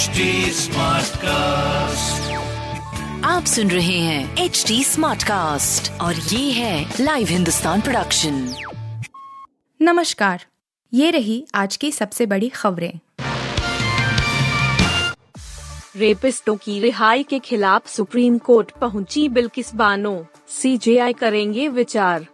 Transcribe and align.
HD 0.00 0.06
cast 1.16 2.32
आप 3.24 3.44
सुन 3.44 3.70
रहे 3.70 3.98
हैं 3.98 4.36
एच 4.36 4.64
डी 4.68 4.84
स्मार्ट 4.84 5.22
कास्ट 5.22 5.92
और 6.00 6.14
ये 6.14 6.52
है 6.52 6.94
लाइव 7.00 7.26
हिंदुस्तान 7.26 7.80
प्रोडक्शन 7.80 8.54
नमस्कार 9.82 10.44
ये 10.94 11.10
रही 11.10 11.46
आज 11.54 11.76
की 11.76 11.92
सबसे 11.92 12.26
बड़ी 12.26 12.48
खबरें। 12.48 12.92
रेपिस्टों 15.96 16.56
की 16.56 16.80
रिहाई 16.80 17.22
के 17.22 17.38
खिलाफ 17.38 17.88
सुप्रीम 17.88 18.38
कोर्ट 18.38 18.70
पहुँची 18.70 19.28
बिल्किस 19.28 19.74
बानो? 19.74 20.26
सीजेआई 20.48 21.12
करेंगे 21.12 21.68
विचार। 21.68 22.26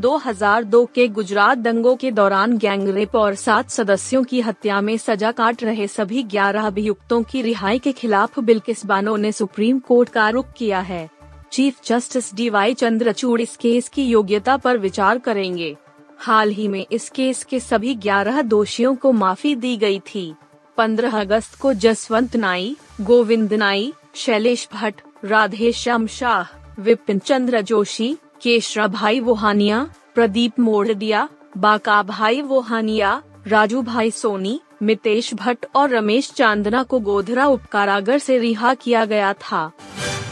2002 0.00 0.86
के 0.94 1.08
गुजरात 1.08 1.58
दंगों 1.58 1.96
के 1.96 2.10
दौरान 2.10 2.58
गैंगरेप 2.58 3.16
और 3.16 3.34
सात 3.34 3.70
सदस्यों 3.70 4.24
की 4.24 4.40
हत्या 4.40 4.80
में 4.80 4.96
सजा 4.98 5.32
काट 5.32 5.64
रहे 5.64 5.86
सभी 5.86 6.22
11 6.22 6.66
अभियुक्तों 6.66 7.22
की 7.22 7.42
रिहाई 7.42 7.78
के 7.78 7.92
खिलाफ 7.92 8.38
बिल्किस 8.38 8.86
बानो 8.86 9.16
ने 9.16 9.32
सुप्रीम 9.32 9.78
कोर्ट 9.78 10.08
का 10.08 10.28
रुख 10.28 10.46
किया 10.56 10.80
है। 10.80 11.10
Chief 11.52 11.80
justice 11.84 12.34
D 12.34 12.48
Y 12.50 12.74
Chandrachud 12.74 13.40
इस 13.40 13.56
केस 13.56 13.88
की 13.88 14.04
योग्यता 14.04 14.56
पर 14.56 14.78
विचार 14.78 15.18
करेंगे। 15.18 15.76
हाल 16.18 16.50
ही 16.50 16.68
में 16.68 16.86
इस 16.92 17.10
केस 17.10 17.44
के 17.44 17.60
सभी 17.60 17.94
11 17.94 18.42
दोषियों 18.42 18.94
को 18.94 19.12
माफ़ी 19.12 19.54
दी 19.54 19.76
गई 19.76 19.98
थी। 19.98 20.34
15 20.76 21.20
अगस्त 21.20 21.58
को 21.60 21.72
जसवंत 21.74 22.36
नाई, 22.36 22.76
गोविंद 23.00 23.52
नाई, 23.52 23.92
शैलेश 24.14 24.68
भट्ट, 24.74 25.00
राधेश्याम 25.24 26.06
शाह, 26.06 26.44
विपिन 26.80 27.18
चंद्र 27.18 27.60
जोशी 27.60 28.16
केशरा 28.42 28.86
भाई 28.88 29.18
वोहानिया, 29.20 29.78
प्रदीप 30.14 30.60
मोरडिया 30.60 31.28
बाका 31.56 32.02
भाई 32.02 32.40
वोहानिया 32.42 33.22
राजू 33.46 33.82
भाई 33.82 34.10
सोनी, 34.10 34.60
मितेश 34.82 35.32
भट्ट 35.34 35.66
और 35.76 35.90
रमेश 35.90 36.30
चांदना 36.32 36.82
को 36.82 37.00
गोधरा 37.00 37.46
उपकारागर 37.48 38.18
से 38.18 38.38
रिहा 38.38 38.72
किया 38.74 39.04
गया 39.04 39.32
था। 39.42 39.70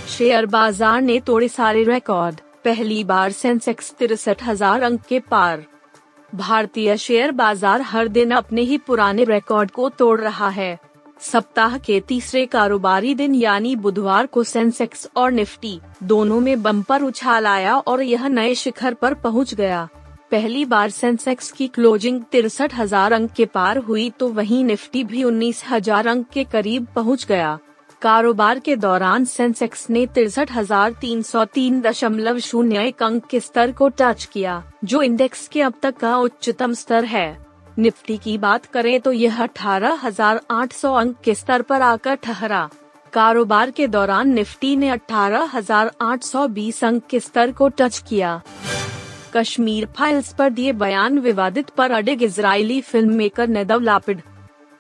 शेयर 0.09 0.47
बाज़ार 0.47 1.01
ने 1.03 1.19
तोड़े 1.21 1.49
सारे 1.49 1.85
रिकॉर्ड 1.85 2.41
पहली 2.65 3.03
बार 3.05 3.33
सेंसेक्स 3.33 3.95
तिरसठ 3.99 4.43
हज़ार 4.45 4.83
अंक 4.83 5.03
के 5.09 5.19
पार। 5.21 5.65
भारतीय 6.33 6.97
शेयर 6.97 7.33
बाज़ार 7.33 7.83
हर 7.83 8.09
दिन 8.09 8.31
अपने 8.33 8.63
ही 8.63 8.79
पुराने 8.79 9.25
रिकॉर्ड 9.27 9.71
को 9.71 9.89
तोड़ 9.89 10.21
रहा 10.21 10.49
है। 10.51 10.79
सप्ताह 11.23 11.77
के 11.79 11.99
तीसरे 12.01 12.45
कारोबारी 12.47 13.15
दिन 13.15 13.35
यानी 13.35 13.75
बुधवार 13.77 14.27
को 14.27 14.43
सेंसेक्स 14.45 15.09
और 15.17 15.31
निफ्टी 15.33 15.79
दोनों 16.05 16.41
में 16.41 16.63
बम्पर 16.63 17.03
उछाल 17.03 17.47
आया 17.47 17.77
और 17.79 18.03
यह 18.03 18.27
नए 18.29 18.55
शिखर 18.55 18.95
पर 18.95 19.15
पहुँच 19.15 19.55
गया। 19.55 19.89
पहली 20.31 20.65
बार 20.65 20.91
सेंसेक्स 20.91 21.51
की 21.53 21.67
क्लोजिंग 21.69 22.23
तिरसठ 22.33 22.75
हज़ार 22.75 23.13
अंक 23.13 23.33
के 23.33 23.45
पार 23.47 23.79
हुई 23.79 24.09
तो 24.11 24.29
वहीं 24.29 24.63
निफ्टी 24.65 25.05
भी 25.05 25.25
उन्नीस 25.25 25.63
हज़ार 25.71 26.07
अंक 26.07 26.29
के 26.29 26.45
करीब 26.45 26.87
पहुँच 26.97 27.27
गया। 27.27 27.59
कारोबार 28.03 28.59
के 28.59 28.77
दौरान 28.77 29.25
सेंसेक्स 29.25 29.89
ने 29.91 30.07
तिरसठ 30.07 30.53
हज़ार 30.53 30.93
तीन 31.01 31.23
सौ 31.23 31.45
तीन 31.45 31.81
दशमलव 31.81 32.39
शून्य 32.41 32.87
एक 32.87 33.03
अंक 33.03 33.27
के 33.27 33.41
स्तर 33.41 33.73
को 33.73 33.89
टच 33.91 34.25
किया, 34.25 34.63
जो 34.85 35.03
इंडेक्स 35.03 35.47
के 35.49 35.63
अब 35.63 35.75
तक 35.83 35.97
का 35.97 36.17
उच्चतम 36.19 36.73
स्तर 36.75 37.05
है। 37.05 37.48
निफ्टी 37.79 38.17
की 38.19 38.37
बात 38.39 38.65
करें 38.67 39.01
तो 39.01 39.13
यह 39.13 39.43
अठारह 39.43 40.07
अंक 40.07 41.17
के 41.25 41.35
स्तर 41.35 41.63
पर 41.63 41.83
आकर 41.83 42.15
ठहरा। 42.15 42.69
कारोबार 43.13 43.71
के 43.71 43.87
दौरान 43.89 44.33
निफ्टी 44.33 44.75
ने 44.77 44.89
अठारह 44.91 45.51
हज़ार 45.55 45.91
आठ 46.03 46.23
सौ 46.23 46.47
बीस 46.49 46.83
अंक 46.85 47.07
के 47.07 47.21
स्तर 47.21 47.53
को 47.53 47.69
टच 47.71 47.99
किया। 48.09 48.41
कश्मीर 49.35 49.87
फाइल्स 49.97 50.33
पर 50.33 50.51
दिए 50.51 50.73
बयान 50.75 51.19
विवादित 51.19 51.71
पर 51.71 51.91
अडिग 51.91 52.23
Israeli 52.23 52.81
film 52.81 53.15
maker 53.15 53.49
Nadav 53.49 53.81
Lapid. 53.83 54.23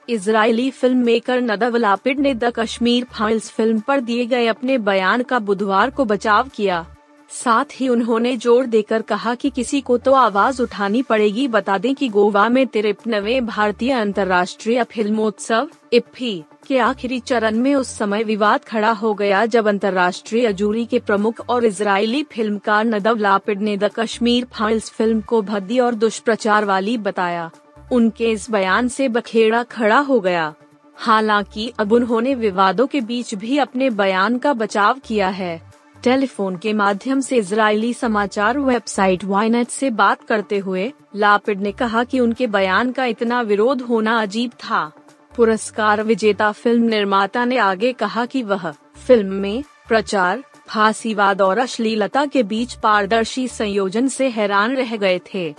Israeli 0.09 0.71
film 0.71 1.05
maker 1.05 1.41
Nadav 1.43 1.77
Lapid 1.77 2.21
ने 2.21 2.35
द 2.35 2.53
कश्मीर 2.57 3.05
फाइल्स 3.13 3.51
फ़िल्म 3.51 3.81
पर 3.81 4.01
दिए 4.01 4.27
गए 4.27 4.47
अपने 4.47 4.79
बयान 4.81 5.23
का 5.23 5.39
बुधवार 5.41 5.91
को 5.91 6.05
बचाव 6.05 6.49
किया। 6.49 6.87
साथ 7.31 7.65
ही 7.73 7.89
उन्होंने 7.89 8.37
ज़ोर 8.37 8.67
देकर 8.67 9.03
कहा 9.03 9.35
कि 9.35 9.51
किसी 9.51 9.81
को 9.81 9.97
तो 9.99 10.13
आवाज़ 10.13 10.63
उठानी 10.63 11.03
पड़ेगी। 11.03 11.47
बता 11.49 11.77
दें 11.79 11.95
कि 11.95 12.09
गोवा 12.09 12.49
में 12.49 12.67
तिरपनवे 12.67 13.41
भारतीय 13.41 13.93
अंतर्राष्ट्रीय 13.93 14.85
फिल्मोत्सव 14.85 15.69
इफ्फी 15.93 16.43
के 16.69 16.79
आखिरी 16.79 17.19
चरण 17.21 17.57
में 17.57 17.75
उस 17.75 17.89
समय 17.99 18.25
विवाद 18.25 18.65
खड़ा 18.65 18.91
हो 18.93 19.13
गया 19.15 19.45
जब 19.47 19.69
अंतर्राष्ट्रीय 19.69 20.53
जूरी 20.53 20.85
के 20.87 20.99
प्रमुख 20.99 21.45
और 21.49 21.65
इजरायली 21.65 22.23
फिल्मकार 22.23 22.85
नदव 22.85 23.19
लापिड 23.19 23.61
ने 23.61 23.77
द 23.77 23.91
कश्मीर 23.97 24.47
फाइल्स 24.53 24.91
फ़िल्म 24.91 25.21
को 25.21 25.43
भद्दी 25.43 25.79
और 25.79 25.95
दुष्प्रचार 25.95 26.65
वाली 26.65 26.99
बताया। 26.99 27.51
उनके 27.93 28.31
इस 28.31 28.51
बयान 28.51 28.89
से 28.89 29.09
बखेड़ा 29.09 29.63
खड़ा 29.63 29.99
हो 29.99 30.21
गया। 30.21 30.55
हालाँकि 30.97 31.73
अब 31.79 31.93
उन्होंने 31.93 32.35
विवादों 32.35 32.87
के 32.87 33.01
बीच 33.01 33.35
भी 33.35 33.59
अपने 33.59 33.91
बयान 33.91 34.39
का 34.39 34.53
बचाव 34.53 34.99
किया 34.99 35.29
है। 35.29 35.68
टेलीफोन 36.03 36.57
के 36.57 36.73
माध्यम 36.73 37.21
से 37.21 37.37
इजरायली 37.37 37.95
समाचार 37.95 38.59
वेबसाइट 38.59 39.25
वाइनेट 39.25 39.69
से 39.69 39.91
बात 39.91 40.25
करते 40.25 40.59
हुए, 40.59 40.93
लापिड 41.17 41.61
ने 41.61 41.73
कहा 41.73 42.05
कि 42.05 42.21
उनके 42.21 42.47
बयान 42.47 42.93
का 42.93 43.05
इतना 43.05 43.41
विरोध 43.41 43.83
होना 43.83 44.23
अजीब 44.23 44.51
था। 44.51 44.93
पुरस्कार 45.37 46.03
विजेता 46.03 46.53
फ़िल्म 46.53 46.83
निर्माता 46.83 47.45
ने 47.45 47.59
आगे 47.59 47.93
कहा 47.93 48.27
कि 48.27 48.43
वह, 48.43 48.71
फ़िल्म 49.07 49.33
में, 49.33 49.65
प्रचार, 49.89 50.43
फांसीवाद 50.69 51.43
और 51.43 51.59
अश्लीलता 51.59 52.27
के 52.27 52.43
बीच 52.43 52.75
पारदर्शी 52.75 53.49
संयोजन 53.49 54.09
से 54.09 54.29
हैरान 54.29 54.77
रह 54.77 54.97
गए 54.97 55.21
थे। 55.35 55.55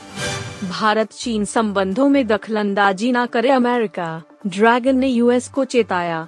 भारत 0.70 1.12
चीन 1.12 1.46
संबंधों 1.46 2.10
में 2.10 2.28
दखलंदाजी 2.28 3.12
न 3.12 3.26
करे 3.26 3.50
अमेरिका। 3.50 4.22
ड्रैगन 4.48 4.98
ने 4.98 5.08
यूएस 5.08 5.50
को 5.50 5.66
चेताया। 5.66 6.28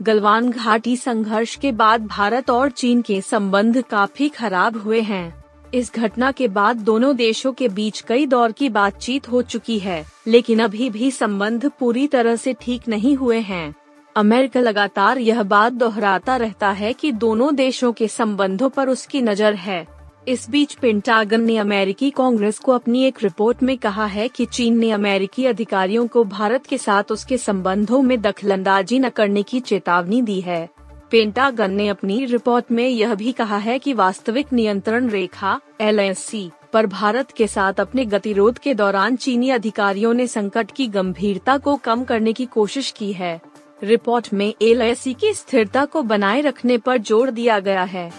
गलवान 0.00 0.50
घाटी 0.50 0.96
संघर्ष 0.96 1.54
के 1.56 1.70
बाद 1.72 2.06
भारत 2.06 2.50
और 2.50 2.70
चीन 2.70 3.02
के 3.02 3.20
संबंध 3.20 3.80
काफ़ी 3.82 4.28
खराब 4.28 4.76
हुए 4.76 5.00
हैं। 5.00 5.44
इस 5.74 5.92
घटना 5.94 6.30
के 6.32 6.48
बाद 6.48 6.76
दोनों 6.76 7.14
देशों 7.16 7.52
के 7.52 7.68
बीच 7.68 8.00
कई 8.00 8.26
दौर 8.26 8.52
की 8.52 8.68
बातचीत 8.68 9.28
हो 9.28 9.42
चुकी 9.42 9.78
है, 9.78 10.04
लेकिन 10.26 10.60
अभी 10.60 10.90
भी 10.90 11.10
संबंध 11.10 11.70
पूरी 11.80 12.06
तरह 12.06 12.36
से 12.36 12.54
ठीक 12.60 12.88
नहीं 12.88 13.16
हुए 13.16 13.38
हैं। 13.40 13.74
अमेरिका 14.16 14.60
लगातार 14.60 15.18
यह 15.18 15.42
बात 15.42 15.72
दोहराता 15.72 16.36
रहता 16.36 16.70
है 16.70 16.92
कि 16.92 17.12
दोनों 17.12 17.54
देशों 17.54 17.92
के 17.92 18.08
संबंधों 18.08 18.68
पर 18.68 18.88
उसकी 18.88 19.22
नज़र 19.22 19.54
है। 19.54 19.86
इस 20.28 20.48
बीच 20.50 20.74
पेंटागन 20.74 21.40
ने 21.40 21.56
अमेरिकी 21.56 22.08
कांग्रेस 22.10 22.58
को 22.58 22.72
अपनी 22.72 23.02
एक 23.04 23.22
रिपोर्ट 23.22 23.62
में 23.62 23.76
कहा 23.78 24.04
है 24.06 24.28
कि 24.28 24.44
चीन 24.46 24.78
ने 24.78 24.90
अमेरिकी 24.90 25.44
अधिकारियों 25.46 26.06
को 26.06 26.22
भारत 26.24 26.66
के 26.66 26.78
साथ 26.78 27.10
उसके 27.12 27.38
संबंधों 27.38 28.00
में 28.02 28.20
दखलंदाजी 28.22 28.98
न 28.98 29.08
करने 29.08 29.42
की 29.42 29.60
चेतावनी 29.60 30.22
दी 30.22 30.40
है। 30.40 30.68
पेंटागन 31.10 31.70
ने 31.70 31.88
अपनी 31.88 32.24
रिपोर्ट 32.24 32.70
में 32.72 32.88
यह 32.88 33.14
भी 33.14 33.32
कहा 33.32 33.56
है 33.56 33.78
कि 33.78 33.92
वास्तविक 33.92 34.52
नियंत्रण 34.52 35.08
रेखा 35.08 35.60
एलएसी 35.80 36.50
पर 36.72 36.86
भारत 36.86 37.30
के 37.30 37.46
साथ 37.46 37.80
अपने 37.80 38.04
गतिरोध 38.04 38.58
के 38.58 38.74
दौरान 38.74 39.16
चीनी 39.16 39.50
अधिकारियों 39.50 40.14
ने 40.14 40.26
संकट 40.26 40.70
की 40.70 40.86
गंभीरता 40.86 41.58
को 41.58 41.76
कम 41.76 42.04
करने 42.04 42.32
की 42.32 42.46
कोशिश 42.46 42.90
की 42.90 43.12
है। 43.12 43.40
रिपोर्ट 43.82 44.32
में 44.32 44.52
एल 44.62 44.94
की 45.06 45.32
स्थिरता 45.32 45.84
को 45.84 46.02
बनाए 46.02 46.40
रखने 46.40 46.78
पर 46.78 46.98
ज़ोर 46.98 47.30
दिया 47.30 47.58
गया 47.58 47.82
है। 47.84 48.12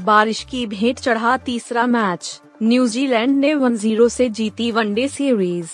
बारिश 0.00 0.46
की 0.50 0.66
भेंट 0.66 0.98
चढ़ा 0.98 1.36
तीसरा 1.36 1.86
मैच। 1.86 2.40
न्यूजीलैंड 2.62 3.36
ने 3.36 3.54
वन 3.54 3.76
ज़ीरो 3.76 4.08
से 4.08 4.28
जीती 4.28 4.70
वनडे 4.70 5.08
सीरीज़। 5.08 5.68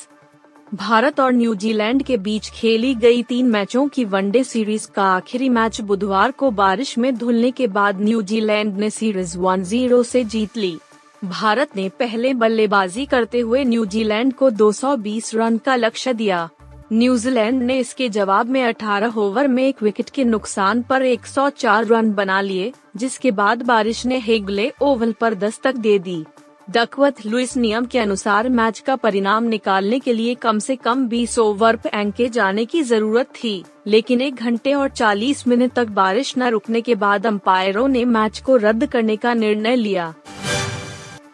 भारत 0.75 1.21
और 1.21 1.33
न्यूजीलैंड 1.33 2.03
के 2.03 2.17
बीच 2.17 2.51
खेली 2.51 2.95
गई 2.95 3.23
तीन 3.23 3.47
मैचों 3.47 3.89
की 3.89 4.05
वनडे 4.05 4.45
सीरीज़ 4.45 4.89
का 4.91 5.05
आखिरी 5.05 5.49
मैच 5.49 5.81
बुधवार 5.81 6.31
को 6.31 6.51
बारिश 6.51 6.99
में 6.99 7.17
धुलने 7.17 7.51
के 7.51 7.67
बाद 7.67 8.01
न्यूजीलैंड 8.01 8.77
ने 8.77 8.91
सीरीज़ 8.91 9.39
वन 9.39 9.63
ज़ीरो 9.63 10.03
से 10.03 10.25
जीत 10.25 10.57
ली। 10.57 10.79
भारत 11.25 11.77
ने 11.77 11.89
पहले 11.89 12.35
बल्लेबाजी 12.35 13.07
करते 13.07 13.41
हुए 13.41 13.65
न्यूजीलैंड 13.65 14.33
को 14.33 14.51
220 14.51 15.35
रन 15.35 15.59
का 15.59 15.77
लक्ष्य 15.77 16.15
दिया। 16.15 16.49
न्यूजीलैंड 16.93 17.63
ने 17.63 17.79
इसके 17.79 18.09
जवाब 18.09 18.47
में 18.47 18.63
18 18.63 19.17
ओवर 19.19 19.47
में 19.49 19.63
एक 19.63 19.83
विकेट 19.83 20.11
के 20.11 20.25
नुकसान 20.25 20.83
पर 20.83 21.03
104 21.03 21.85
रन 21.87 22.11
बना 22.13 22.41
लिए, 22.41 22.73
जिसके 22.97 23.31
बाद 23.31 23.63
बारिश 23.63 24.05
ने 24.07 24.19
हेगले 24.19 24.73
ओवल 24.83 25.13
पर 25.13 25.35
दस्तक 25.35 25.77
दे 25.77 25.99
दी। 25.99 26.25
डकवर्थ 26.71 27.25
लुइस 27.27 27.57
नियम 27.57 27.85
के 27.85 27.99
अनुसार 27.99 28.49
मैच 28.49 28.79
का 28.79 28.97
परिणाम 28.97 29.45
निकालने 29.45 29.99
के 29.99 30.13
लिए 30.13 30.35
कम 30.35 30.59
से 30.59 30.77
कम 30.77 31.07
20 31.09 31.39
ओवर 31.39 31.77
फेंके 31.77 32.29
जाने 32.29 32.65
की 32.65 32.83
ज़रूरत 32.83 33.33
थी, 33.35 33.65
लेकिन 33.87 34.21
एक 34.21 34.35
घंटे 34.35 34.75
और 34.75 34.89
40 34.89 35.47
मिनट 35.49 35.73
तक 35.73 35.89
बारिश 35.93 36.35
न 36.39 36.49
रुकने 36.49 36.81
के 36.81 36.95
बाद 36.95 37.27
अंपायरों 37.27 37.89
ने 37.89 38.05
मैच 38.05 38.39
को 38.39 38.57
रद्द 38.57 38.87
करने 38.87 39.17
का 39.17 39.35
निर्णय 39.35 39.77
लिया। 39.77 40.13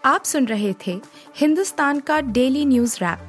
आप 0.04 0.25
सुन 0.25 0.46
रहे 0.46 0.75
थे 0.86 0.98
हिंदुस्तान 1.36 2.00
का 2.00 2.20
डेली 2.20 2.64
न्यूज़ 2.64 2.96
रैप। 2.96 3.28